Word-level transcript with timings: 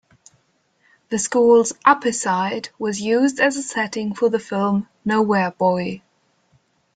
The 1.09 1.19
school's 1.19 1.73
Upper 1.85 2.11
Site 2.11 2.71
was 2.79 2.99
used 3.03 3.39
as 3.39 3.55
a 3.55 3.61
setting 3.61 4.15
for 4.15 4.29
the 4.29 4.39
film 4.39 4.89
"Nowhere 5.05 5.51
Boy". 5.51 6.01